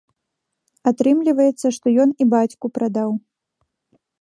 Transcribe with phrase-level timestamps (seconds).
[0.91, 3.09] Атрымліваецца, што ён і бацьку прадаў.